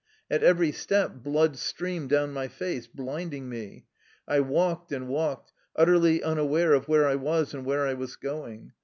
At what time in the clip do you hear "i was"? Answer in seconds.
7.07-7.53, 7.85-8.15